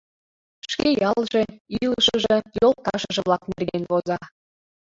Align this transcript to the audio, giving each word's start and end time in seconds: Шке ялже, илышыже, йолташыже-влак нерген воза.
Шке 0.71 0.89
ялже, 1.09 1.43
илышыже, 1.81 2.37
йолташыже-влак 2.61 3.43
нерген 3.53 3.83
воза. 3.89 4.17